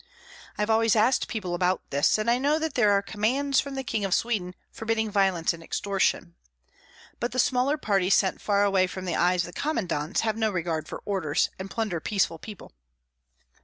[0.57, 3.75] I have always asked people about this, and I know that there are commands from
[3.75, 6.33] the King of Sweden forbidding violence and extortion.
[7.19, 10.87] But the smaller parties sent far away from the eyes of commandants have no regard
[10.87, 12.71] for orders, and plunder peaceful people."